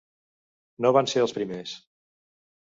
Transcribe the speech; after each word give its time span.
No 0.85 0.91
van 0.97 1.09
ser 1.11 1.21
els 1.25 1.35
primers. 1.39 1.75